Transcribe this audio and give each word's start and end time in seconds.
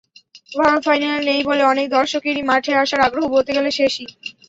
ভারত 0.51 0.81
ফাইনালে 0.87 1.21
নেই 1.29 1.41
বলে 1.49 1.63
অনেক 1.71 1.87
দর্শকেরই 1.97 2.43
মাঠে 2.49 2.71
আসার 2.75 3.01
আগ্রহ 3.03 3.25
বলতে 3.35 3.51
গেলে 3.57 3.69
শেষই। 3.79 4.05